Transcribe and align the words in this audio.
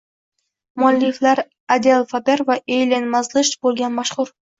Mualliflari 0.83 1.43
Adel 1.75 2.05
Faber 2.13 2.37
va 2.47 2.55
Eylen 2.77 3.05
Mazlish 3.17 3.53
bo‘lgan 3.67 3.95
mashhur 3.99 4.33